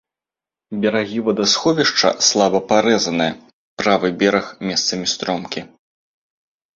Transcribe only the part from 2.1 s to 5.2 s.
слаба парэзаныя, правы бераг месцамі